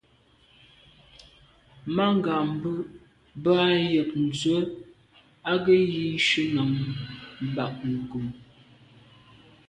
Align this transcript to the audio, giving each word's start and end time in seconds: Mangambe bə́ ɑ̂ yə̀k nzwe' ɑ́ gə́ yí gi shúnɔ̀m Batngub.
Mangambe 1.95 2.71
bə́ 3.43 3.57
ɑ̂ 3.67 3.81
yə̀k 3.93 4.11
nzwe' 4.25 4.59
ɑ́ 5.51 5.55
gə́ 5.63 5.75
yí 5.85 5.89
gi 5.93 6.05
shúnɔ̀m 6.27 6.71
Batngub. 7.55 8.27